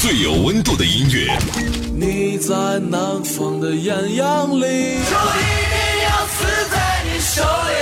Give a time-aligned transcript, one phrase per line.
[0.00, 1.36] 最有温度的音乐。
[1.94, 2.54] 你在
[2.88, 5.76] 南方的艳阳里，就一定
[6.08, 7.74] 要死在你手里。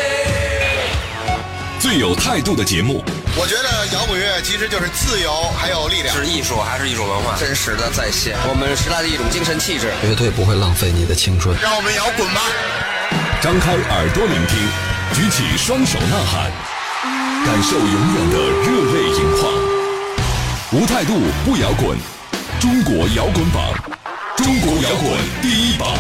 [1.79, 3.05] 最有态度的节目。
[3.37, 7.37] 我觉得摇滚乐其实就是自由，还有力量，是艺术还是艺术文化？
[7.39, 11.57] 真实的再现我们时代的一种精神气质，绝对不会浪费你的青春。
[11.63, 12.43] 让我们摇滚吧！
[13.41, 14.59] 张开耳朵聆听，
[15.15, 16.51] 举起双手呐喊，
[17.47, 19.68] 感受永远的热泪盈眶。
[20.71, 21.15] 无态度
[21.47, 21.97] 不摇滚，
[22.61, 23.73] 中国摇滚榜，
[24.37, 25.97] 中国摇滚第一榜。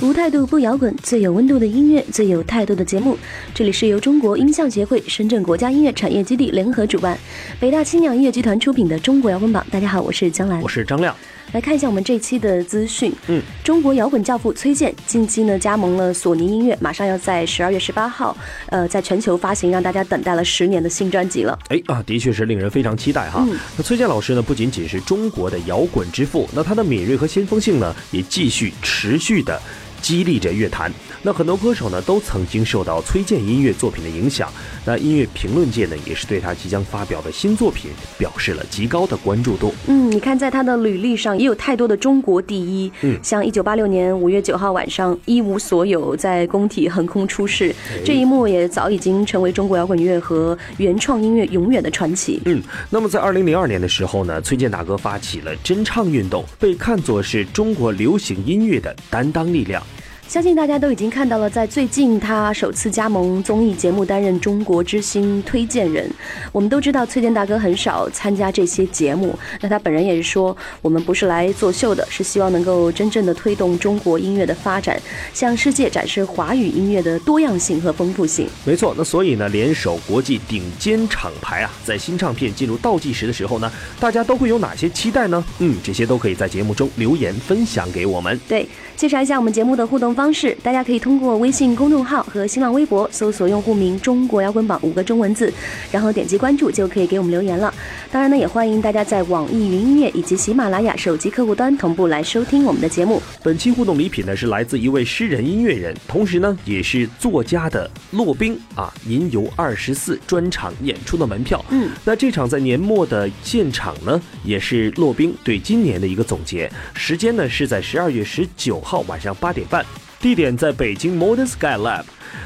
[0.00, 3.18] 无态度不摇滚，最有温度的音乐，最有态度的节目。
[3.52, 7.18] 这里是由中国音像协会、深圳国家音乐产业基地联合主办，
[7.60, 9.62] 北大青鸟音乐集团出品的《中国摇滚榜》。
[9.70, 11.14] 大家好，我是江兰，我是张亮。
[11.52, 13.12] 来看一下我们这期的资讯。
[13.26, 18.36] 嗯，中国摇滚教父崔健近期呢加盟了索尼音乐，马上要在十二月十八号，
[18.66, 21.58] 呃，在全球发行让大家等待了十年的新专辑了。
[21.68, 23.46] 哎啊，的确是令人非常期待哈。
[23.76, 29.60] 那崔健老师呢，不仅仅是中国的摇滚之父，那他的敏锐和先锋性呢，也继续持续的。
[30.00, 34.50] 激励着乐坛，那很多歌手呢都曾经受到崔健音乐作品的影响。
[34.84, 39.74] 那音乐评论界呢也是对他即将发表的新作品表示了极高的关注度。
[39.86, 42.90] 嗯，你看在他的履历上也有太多的中国第一。
[43.02, 52.40] 嗯，像一九八六年五月九号晚上一无所有在工体横空出世，这一幕也早已经成为中国摇滚乐和原创音乐永远的传奇。
[52.46, 59.82] 嗯，那么在二零零二年的时候呢，崔健大哥发起了真唱运动，被看作是中国流行音乐的担当力量。
[60.30, 66.08] 相信大家都已经看到了，在最近他首次加盟综艺节目，担任中国之星推荐人。
[66.52, 74.96] 我们都知道崔健大哥很少参加这些节目，那他本人也是说，我们不是来作秀的，是希望能够真正的推动中国音乐的发展，
[75.34, 78.46] 向世界展示华语音乐的多样性和丰富性。
[78.64, 85.44] 没错，那所以呢，联手国际顶尖厂牌啊，在新唱片进入倒计时的时候呢，大家都会有哪些期待呢？
[85.58, 88.38] 嗯，这些都可以在节目中留言分享给我们。
[88.48, 90.14] 对，介绍一下我们节目的互动。
[90.20, 95.50] 方式，大家可以通过微信公众号和新浪微博搜索用户名“中国摇滚榜”五个中文字，
[95.90, 97.72] 然后点击关注就可以给我们留言了。
[98.12, 103.22] 当然呢，也欢迎大家在网易云音乐以及喜马拉雅手机客户端同步来收听我们的节目。
[103.42, 111.64] 本期互动礼品呢是来自一位诗人、音乐人，同时呢也是作家的骆宾啊，吟游二十四专场演出的门票。
[111.70, 116.70] 嗯，那这场在年末的现场呢，也是骆宾对今年的一个总结。
[116.92, 119.82] 时间呢是在十二月十九号晚上八点半。
[120.20, 122.04] 地点在北京 Modern Sky Lab。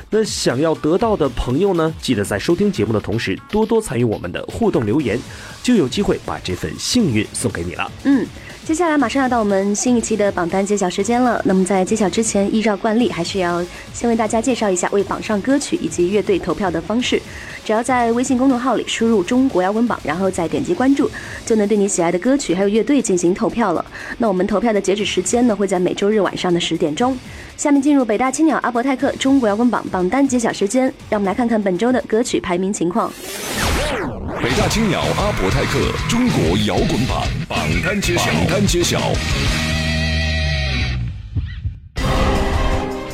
[0.09, 5.19] 那想要得到的朋友呢，记得在收听节目的同时，多多参与我们的互动留言，
[5.63, 7.91] 就有机会把这份幸运送给你了。
[8.05, 8.25] 嗯。
[8.65, 11.39] 接下来马上要到我们新一期的榜单揭晓时间了。
[11.45, 17.21] 那么在揭晓之前，依照惯例，还是要先为大家介绍一下为榜上歌曲以及乐队投票的方式。
[17.63, 21.11] 只要在微信公众号里输入“中国摇滚榜”，然后再点击关注，
[21.45, 23.85] 就能对你喜爱的歌曲还有乐队进行投票了。
[24.17, 27.15] 那我们投票的截止时间呢，会在每周日晚上的十点钟。
[27.59, 33.13] 下面进入北大青鸟阿伯泰克中国摇滚榜榜单揭晓时间，让我们来看看本周的歌曲排名情况。
[34.45, 39.01] 北大青鸟阿伯泰克中国摇滚榜榜单揭晓，榜单揭晓。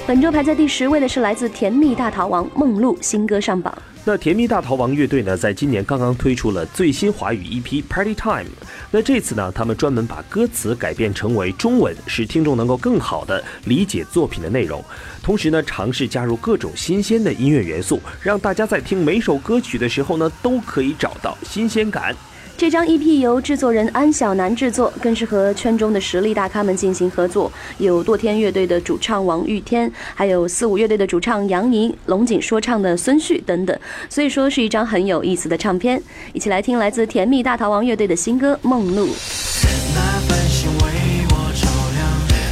[0.09, 3.73] 本周排在第十位的是来自甜蜜大逃亡梦露新歌上榜。
[4.03, 8.47] 那甜蜜大逃亡乐队呢，在今年刚刚推出了最新华语 EP Party Time。
[8.91, 14.83] 那这次呢，他们专门把歌词改变成为中文，使听众能够更好的理解作品的内容。
[15.31, 22.13] 同时呢，尝试加入各种新鲜的音乐元素，让大家在听每首歌曲的时候呢，都可以找到新鲜感。
[22.57, 36.03] 这张 EP 由制作人安小南制作，更是和圈中的实力大咖们进行合作，有堕天乐队的主唱王玉天，还有四五乐队的主唱杨宁，龙井说唱的孙旭等等，所以说是一张很有意思的唱片。
[36.33, 39.07] 一起来听来自甜蜜大逃亡乐队的新歌《梦露》。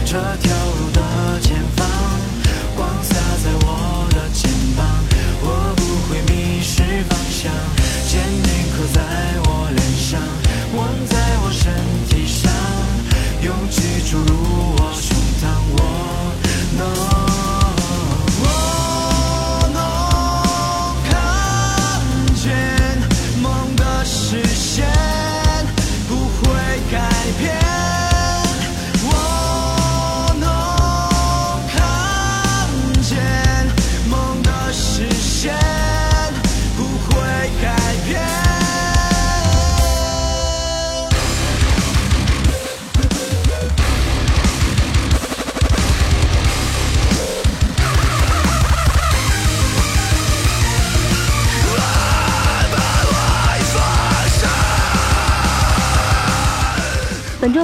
[0.01, 0.58] 本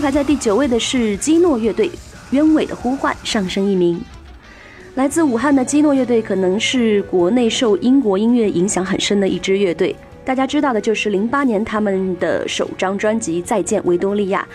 [0.00, 1.88] 排在第九位的是基诺乐队，
[2.31, 4.00] 《鸢尾的呼唤》上升一名。
[4.96, 9.94] 来自武汉的基诺乐队可能是国内受英国音乐影响很深的一支乐队。
[10.25, 14.46] 大家知道的就是零八年他们的首张专辑《再见维多利亚》。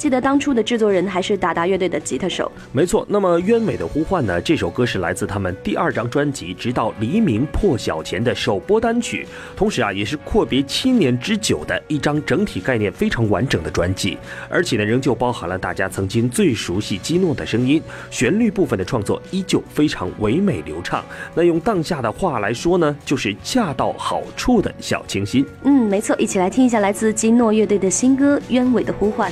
[0.00, 3.06] 记得当初的制作人还是达达乐队的吉他手，没错。
[3.06, 4.40] 那么《鸢尾的呼唤》呢？
[4.40, 14.16] 这首歌是来自他们第二张专辑《直到黎明破晓前》的首播单曲，同时啊，也是阔别七年之久的一张整体概念非常完整的专辑，
[14.48, 21.04] 而且呢，仍旧包含了大家曾经最熟悉基诺的声音，旋律部分的创作依旧非常唯美流畅。
[21.34, 25.44] 那用当下的话来说呢，就是恰到好处的小清新。
[25.64, 29.30] 嗯，没错，一起来听一下来自基诺乐队的新歌《鸢尾的呼唤》。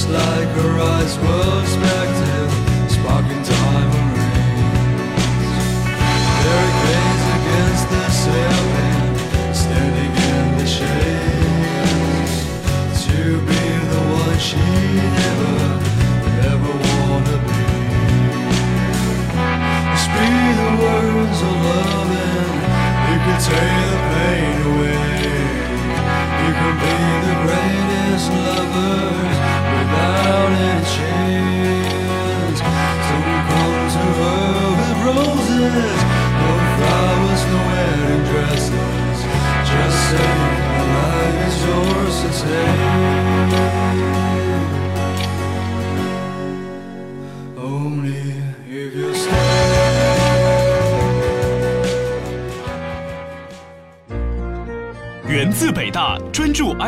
[0.00, 2.48] Just like her eyes were expected
[2.88, 4.64] Sparking diamond rings
[6.40, 8.59] Barricades against the sailing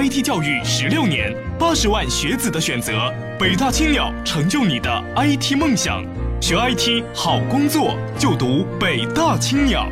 [0.02, 6.04] IT 教育十六年，八十万学子的选择，北大青鸟成就你的 IT 梦想。
[6.40, 9.88] 学 IT 好工作，就读北大青鸟。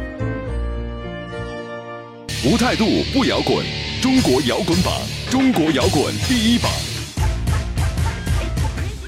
[2.44, 3.64] 无态度不摇滚，
[4.02, 4.92] 中国摇滚榜，
[5.30, 6.89] 中国摇滚第一榜。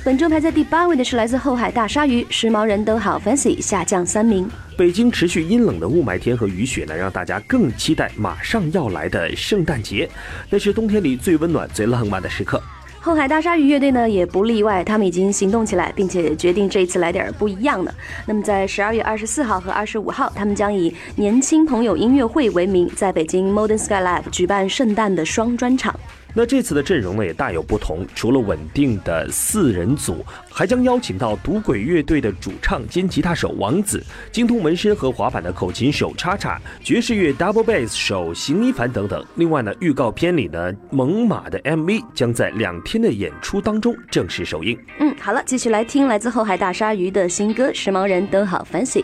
[0.05, 4.51] 本周排在第八位的是来自后海大鲨鱼，时髦人都好 fancy，下降三名。
[4.77, 10.11] 北京持续阴冷的雾霾天和雨雪呢，让大家更期待马上要来的圣诞节，
[10.51, 12.61] 那是冬天里最温暖、最浪漫的时刻。
[13.01, 17.95] 后海大鲨鱼乐队呢也不例外，他们已经行动起来，并且决定这一次来点不一样的。
[18.27, 25.95] 那么在十二月二十四号和二十五号，他们将以年轻朋友音乐会为名，在北京 Modern Sky Lab 举办圣诞的双专场。
[26.35, 39.25] 那这次的阵容呢也大有不同，除了稳定的四人组，还将邀请到赌鬼乐队的主唱兼吉他手王子、精通纹身和滑板的口琴手叉叉、爵士乐 double bass 手邢一凡等等。
[39.35, 44.79] 另外呢，预告片里呢，猛犸的 MV 将在两天的演出当中正式首映。
[45.01, 49.03] 嗯，好了，继续来听来自后海大鲨鱼的新歌《时髦人都好 fancy》。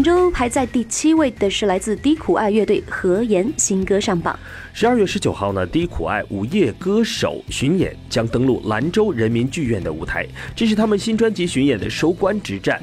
[0.00, 4.34] 本周排在第七位的是来自低苦爱乐队何言新歌上榜。
[4.72, 10.26] 十二月十九号呢，低苦爱午夜歌手巡演将登陆兰州人民剧院的舞台，
[10.56, 12.80] 这是他们新专辑巡演的收官之战。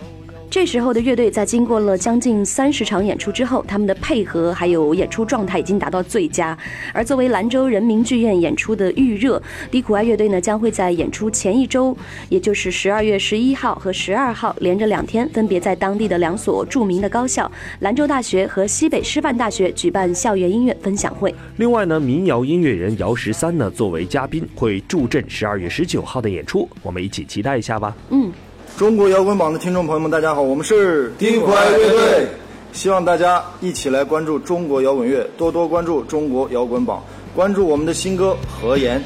[0.50, 6.58] 这时候的乐队在经过了将近三十场演出之后，他们的配合还有演出状态已经达到最佳。
[6.94, 11.96] 而作为兰州人民剧院演出的预热，低苦艾乐队呢将会在演出前一周，
[12.30, 17.52] 也就是十二月十一号和十二号连着两天，分别在当地的两所著名的高校——
[17.82, 21.36] 兰州大学和西北师范大学举办校园音乐分享会。
[21.58, 27.96] 另外呢，民谣音乐人姚十三呢作为嘉宾会助阵十二月十九号的演出，我们一起期待一下吧。
[28.10, 28.32] 嗯。
[28.78, 32.28] 中国摇滚榜的听众朋友们，大家好，我们是低苦爱乐队，
[32.74, 37.04] 希望大家一起来关注中国摇滚乐，多多关注中国摇滚榜，
[37.36, 39.00] 关注我们的新歌《何言》。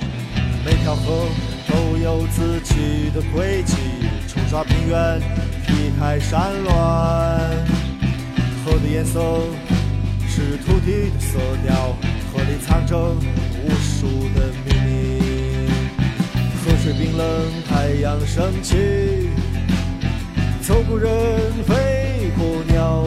[0.65, 1.25] 每条河
[1.69, 3.77] 都有自己的轨迹，
[4.27, 5.21] 冲刷平原，
[5.65, 6.73] 劈开山峦。
[8.65, 9.21] 河的颜色
[10.27, 11.95] 是土地的色调，
[12.33, 14.05] 河里藏着无数
[14.37, 15.21] 的秘密。
[16.59, 17.25] 河水冰冷，
[17.69, 19.10] 太阳升起，走
[20.91, 21.09] 过人，
[21.63, 23.05] 飞过鸟，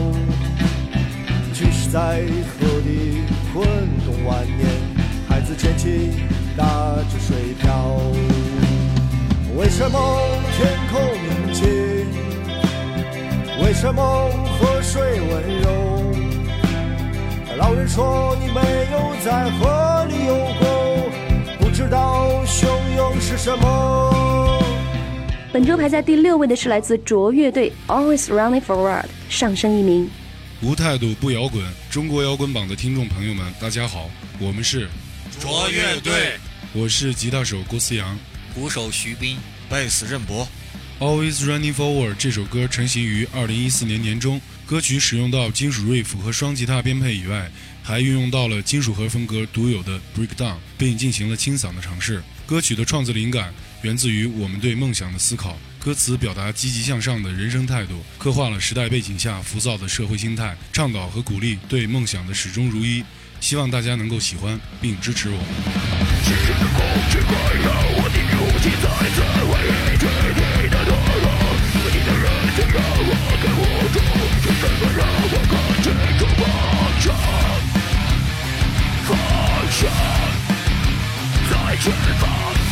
[1.52, 3.62] 巨石在河里滚
[4.06, 4.66] 动万年，
[5.28, 6.12] 孩子捡起，
[6.56, 8.00] 打着水漂。
[9.58, 10.18] 为什么
[10.56, 10.98] 天空
[11.28, 11.68] 宁静？
[13.62, 14.02] 为什么
[14.58, 15.68] 河水温柔？
[17.58, 18.60] 老人说你没
[18.92, 20.66] 有在河里游过，
[21.58, 24.63] 不知道汹涌是什么。
[25.54, 30.10] 本周排在第六位的是来自卓乐队《Always Running Forward》，上升一名。
[30.60, 34.88] 无态度不摇滚，中国摇滚榜的听众朋友们，大家好，我们是
[35.38, 36.40] 卓乐队，
[36.72, 38.18] 我是吉他手郭思阳，
[38.52, 39.38] 鼓手徐斌，
[39.70, 40.44] 贝斯任博。
[41.04, 47.48] 《Always Running Forward》这首歌成型于二零一四年年中，歌曲使用到金属 riff 和双吉他编配以外，
[47.80, 52.20] 还运用到了金属核风格独有的 breakdown，并进行了清嗓的尝试。
[52.44, 63.04] 歌曲的创作灵感源自于我们对梦想的思考，歌词表达积极向上的人生态度，刻画了时代背景下浮躁的社会心态，倡导和鼓励对梦想的始终如一。
[63.40, 65.44] 希望大家能够喜欢并支持我们。
[81.84, 82.63] 前，方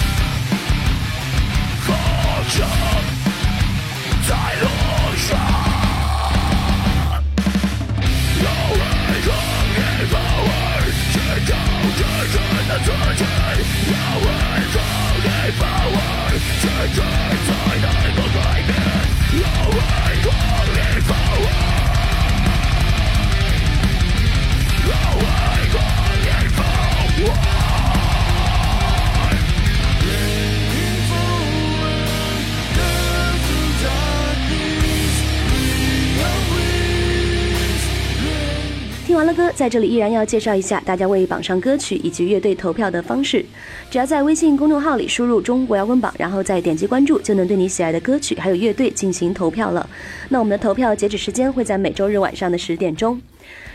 [39.62, 43.45] 在这里依然要介绍一下大家为榜上歌曲以及乐队投票的方式。
[43.88, 49.88] 只要在微信公众号里输入“中国摇滚榜”，然后再点击关注，就能对你喜爱的歌曲还有乐队进行投票了。
[50.31, 53.23] 那我们的投票截止时间会在每周日晚上的十点钟。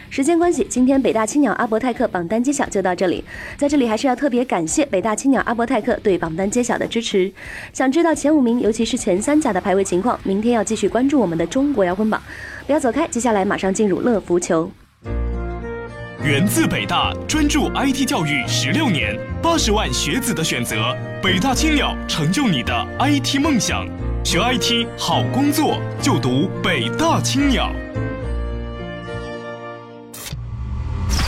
[0.09, 3.23] 时间关系，今天北大青鸟阿伯泰克榜单揭晓就到这里。
[3.55, 7.31] 在这里还是要特别感谢北大青鸟阿伯泰克对榜单揭晓的支持。
[7.71, 12.21] 想知道前五名，尤其是前三甲的排位情况，明天要继续关注我们的中国摇滚榜。
[12.65, 14.69] 不要走开，接下来马上进入乐福球。
[16.23, 23.85] 源自北大，专注 IT 教育十六年，八十万学子的选择，北大青鸟成就你的 IT 梦想。
[24.25, 27.71] 学 IT 好工作就读北大青鸟。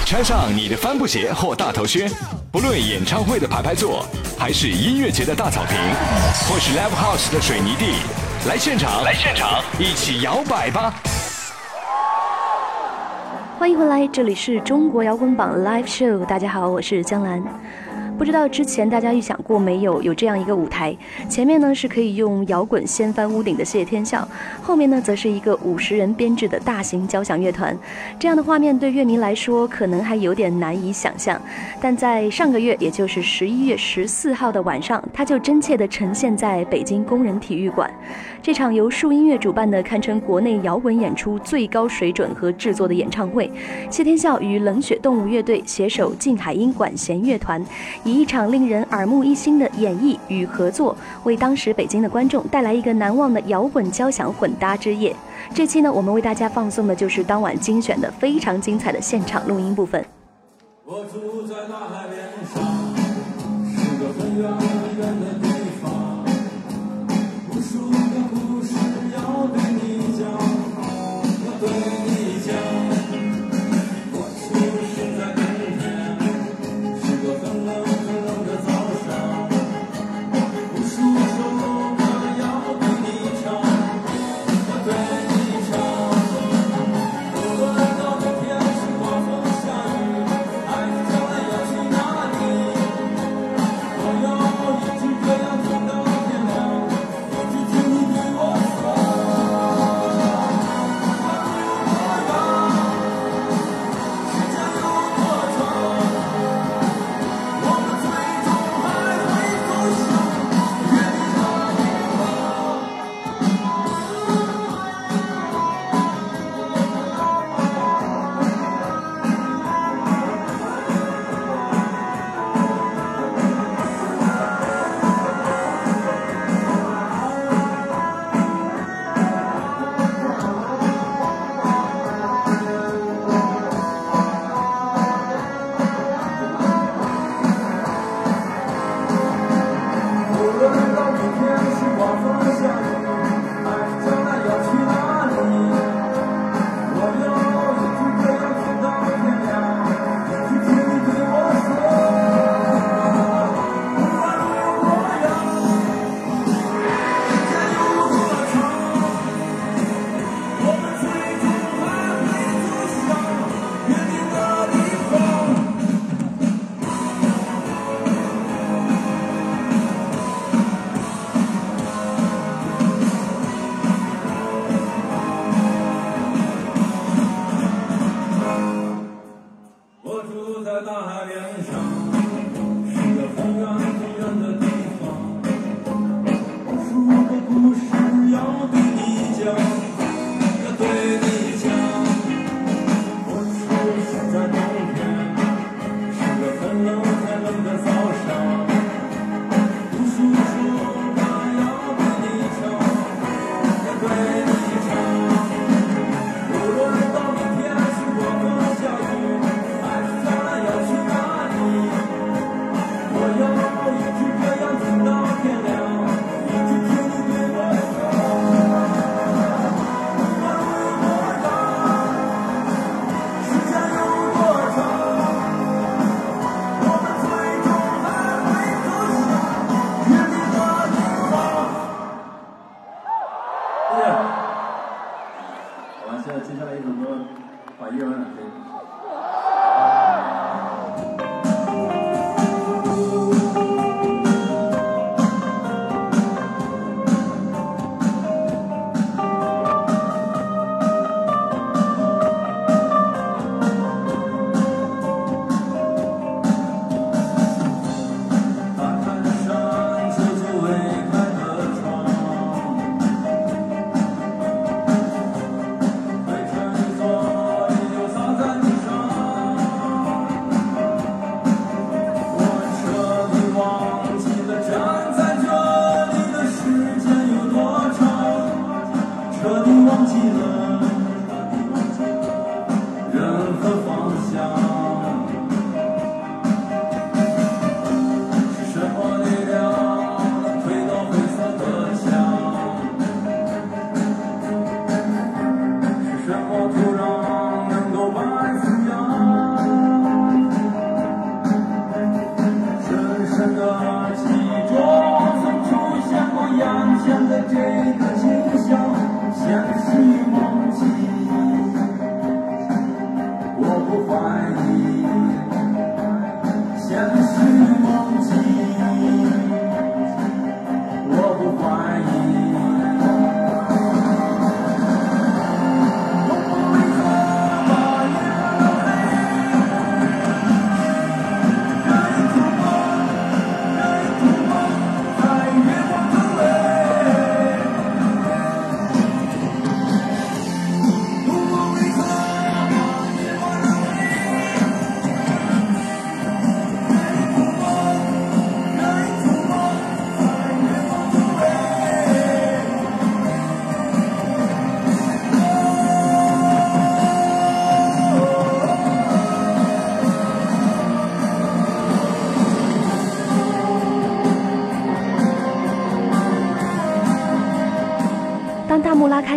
[0.05, 2.10] 穿上你的帆布鞋或大头靴，
[2.51, 4.03] 不论演唱会的排排坐，
[4.39, 5.77] 还是音乐节的大草坪，
[6.50, 7.86] 或是 Live House 的水泥地，
[8.50, 10.91] 来现场，来现场，一起摇摆吧！
[13.59, 16.25] 欢迎回来，这里是中国摇滚榜 Live Show。
[16.25, 17.43] 大家好，我是江兰。
[18.19, 20.93] 不知道之前大家预想过没有，有这样一个舞台，
[21.29, 24.27] 前面呢是可以用摇滚掀翻屋顶的谢天笑，
[24.61, 27.75] 后面呢则是一个五十人编制的大型交响乐团。
[28.19, 31.41] 这样的画面对乐迷来说可能还有点难以想象，
[31.79, 37.89] 但在上个月，也就是十一月十四号的晚上，它就真切地呈现在北京工人体育馆。
[38.41, 43.49] 这场由树音乐主办的，堪称国内摇滚演出最高水准和制作的演唱会，
[43.89, 47.63] 谢天笑与冷血动物乐队携手静海音管弦乐团。
[48.09, 55.15] 以一场令人耳目一新的演绎与合作，为当时北京的观众带来一个难忘的摇滚交响混搭之夜。
[55.53, 60.03] 这期呢，我们为大家放送的就是当晚精选的非常精彩的现场录音部分。
[60.85, 62.19] 我住在那海边
[62.51, 62.63] 上，
[63.77, 65.38] 是个很远很远的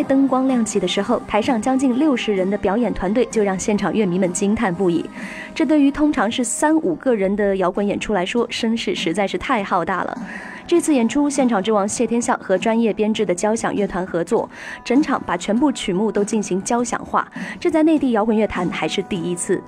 [0.03, 5.05] 灯光亮起的时候，台上将近六十人的表演团队就让现场乐迷们惊叹不已。
[5.55, 10.19] 这对于通常是三五个人的摇滚演出来说，声势实在是太浩大了。
[10.67, 14.49] 这次演出，现场之王谢天笑和专业编制的交响乐团合作，
[14.85, 17.27] 整场把全部曲目都进行交响化，
[17.61, 19.63] 这在内地摇滚乐坛还是第一次。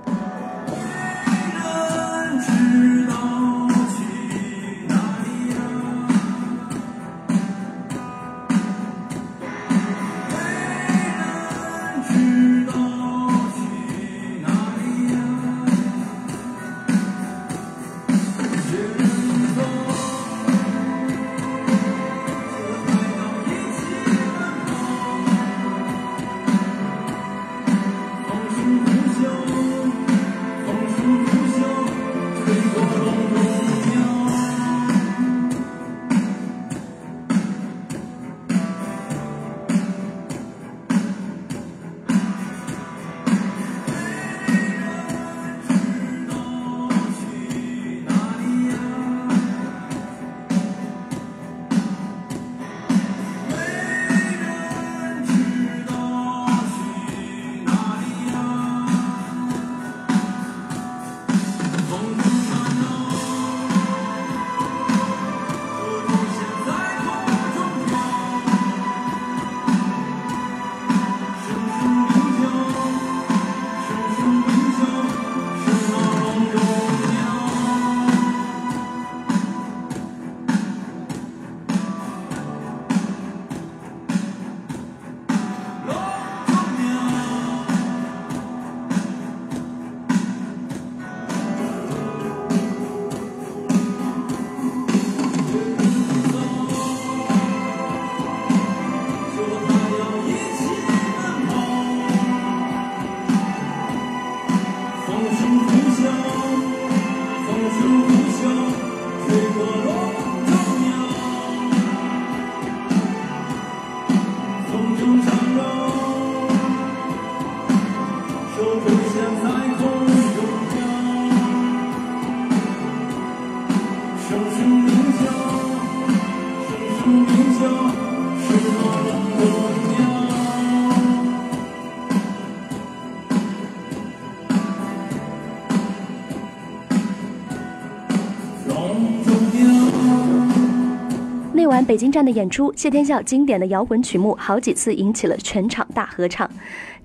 [141.83, 146.49] 北京站的演出，谢天笑经典的摇滚曲目好几次引起了全场大合唱。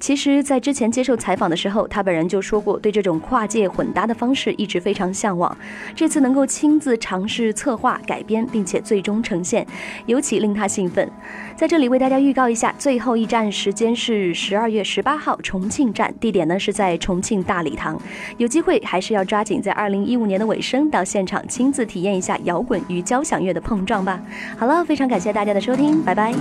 [0.01, 5.55] 其实，在之前接受采访的时候，他本人就说过，对这种跨界混搭的方式一直非常向往。
[5.95, 9.67] 这次能够亲自尝试策划、改编，并且最终呈现，
[10.07, 11.07] 尤其令他兴奋。
[11.55, 18.01] 在这里为大家预告一下，最后一站时间是十二月十八号重庆站，地点呢是在重庆大礼堂。
[18.39, 24.19] 有机会还是要抓紧在二零一五年的尾声到现场亲自体验一下摇滚与交响乐的碰撞吧。
[24.57, 26.35] 好了，非常感谢大家的收听，拜拜。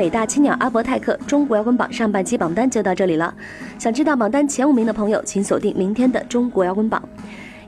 [0.00, 3.34] 北大青鸟阿伯泰克中国摇滚榜上半期榜单就到这里了。
[3.78, 7.06] 想知道榜单前五名的朋友，请锁定明天的中国摇滚榜。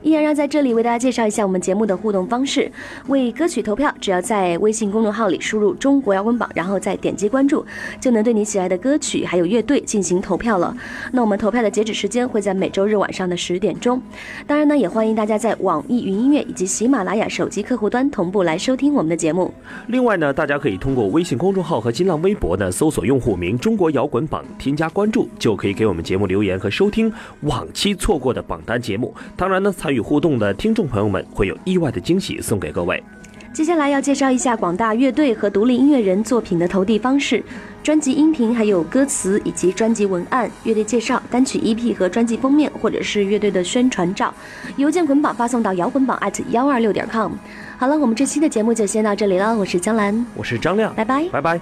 [0.03, 2.69] 依然要在这里为大家介绍一下我们节目的互动方式。
[3.07, 7.65] 为歌曲投票，只要在微信公众号里输入“中国摇滚榜”，然后再点击关注，
[8.01, 10.75] 就能对你喜爱的歌曲还有乐队进行投票了。
[11.13, 14.01] 那我们投票的截止时间会在每周日晚上的十点钟。
[14.45, 19.53] 当然呢，也欢迎大家在网易云音乐以及喜马拉雅手机客户端同步来收听我们的节目。
[19.87, 27.11] 另外呢，大家可以通过微信公众号和新浪微博呢搜索用户名“中国摇滚榜”，添加关注，就可以给我们节目留言和收听
[27.41, 29.13] 往期错过的榜单节目。
[29.37, 33.01] 当然呢，参与互动的听众朋友们会有意外的惊喜送给各位。
[33.53, 37.43] 接下来要介绍一下广大乐队和独立音乐人作品的投递方式：
[37.83, 44.33] 专辑音频、还有歌词以及专辑文案、乐队介绍、单曲 EP 和专辑封面，或者是乐队的宣传照，
[44.77, 47.33] 邮件捆绑发送到摇滚榜 at 幺二六点 com。
[47.77, 51.61] 好了，我们这期的节目就先到这里了，我是江兰，我是张亮，拜拜，拜拜。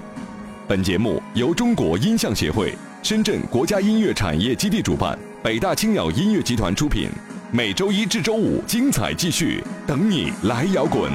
[0.70, 7.10] 本节目由中国音像协会、深圳国家音乐产业基地主办，北大青鸟音乐集团出品。
[7.54, 11.12] 每周一至周五，精彩继续，等你来摇滚。